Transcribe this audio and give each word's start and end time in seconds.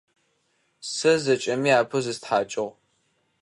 Сэ 0.93 1.11
зэкӏэми 1.23 1.71
апэу 1.79 2.03
зыстхьакӏыгъ. 2.05 2.75